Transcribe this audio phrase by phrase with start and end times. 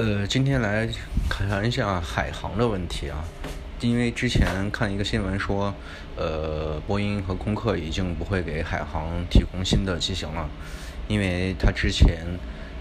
[0.00, 0.88] 呃，今天来
[1.28, 3.22] 谈一下海航的问题啊，
[3.80, 5.74] 因为之前看一个新闻说，
[6.16, 10.48] 呃，波音和空客已经不会给海航提供新的机型了，
[11.06, 12.24] 因为他之前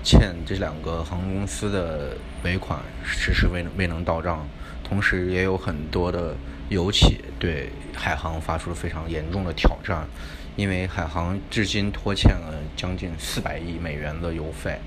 [0.02, 4.48] 欠这两个航空公司的尾款迟迟未能未能到账，
[4.82, 6.34] 同时也有很多的
[6.70, 10.08] 油企对海航发出了非常严重的挑战，
[10.56, 14.80] 因为海航至今拖欠了将近四百亿美元的油费。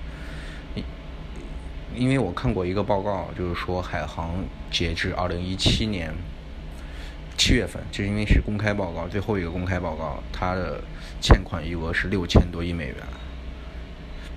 [1.94, 6.12] 因为我看过一个报告，就是说海航截至二零一七年
[7.36, 10.82] 七月份，这因为是公开报告，最后一个公开报告，它的
[11.20, 12.96] 欠款余额是六千多亿美元，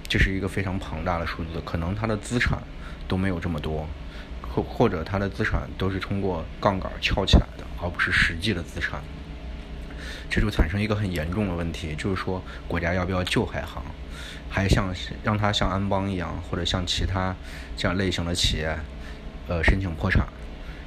[0.07, 2.59] 这是一个非常庞大的数字，可能它的资产
[3.07, 3.87] 都没有这么多，
[4.41, 9.01] 或或者它的资产都是通过杠杆撬起来的，而不是实际的资产，
[10.29, 13.83] 这就产生一个很严重的问题，就是说国家要不要救海航？
[14.49, 14.93] 还像
[15.23, 17.35] 让他像安邦一样，或者像其他
[17.75, 18.77] 这样类型的企业，
[19.47, 20.25] 呃，申请破产。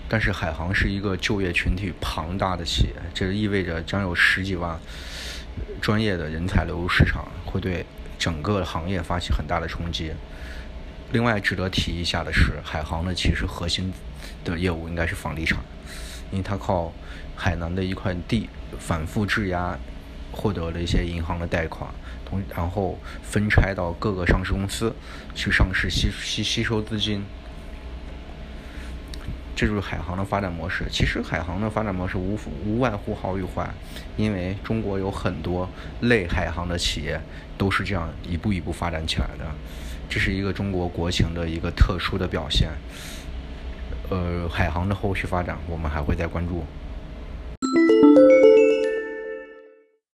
[0.09, 4.79] 但是海航是一个就业群体庞大的企业，这意味着将有十几万
[5.83, 7.85] 专业的人才流入市场，会对
[8.19, 10.13] 整个行业发起很大的冲击。
[11.13, 13.93] 另外值得提一下的是，海航的其实核心
[14.45, 15.59] 的业务应该是房地产，
[16.31, 16.93] 因为它靠
[17.37, 18.49] 海南的一块地
[18.79, 19.79] 反复质押。
[20.31, 21.89] 获得了一些银行的贷款，
[22.25, 24.95] 同然后分拆到各个上市公司
[25.35, 27.25] 去上市吸吸吸收资金，
[29.57, 30.85] 这就是海航的发展模式。
[30.93, 33.69] 其实海航的发展模式无无外乎好与坏，
[34.19, 35.69] 因为中国有很多
[36.03, 37.19] 类海航的企业
[37.57, 39.47] 都是这样一步一步发展起来的，
[40.11, 42.69] 这是一个中国国情的一个特殊的表现。
[44.11, 46.65] 呃，海航的后续发展我们还会再关注。